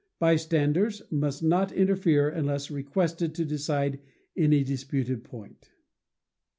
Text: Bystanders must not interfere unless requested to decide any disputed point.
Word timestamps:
Bystanders 0.17 1.03
must 1.11 1.43
not 1.43 1.71
interfere 1.71 2.27
unless 2.27 2.71
requested 2.71 3.35
to 3.35 3.45
decide 3.45 3.99
any 4.35 4.63
disputed 4.63 5.23
point. 5.23 5.69